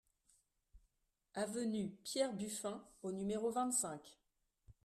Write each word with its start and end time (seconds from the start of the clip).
Avenue 1.35 1.91
Pierre 2.03 2.33
Buffin 2.33 2.83
au 3.03 3.11
numéro 3.11 3.51
vingt-cinq 3.51 4.01